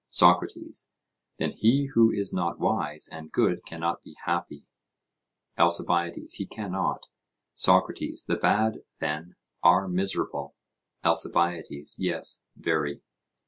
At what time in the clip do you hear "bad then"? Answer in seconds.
8.37-9.35